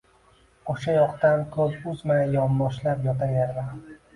[0.73, 3.71] O‘sha yoqdan ko‘z uzmay, yonboshlab yotaverdim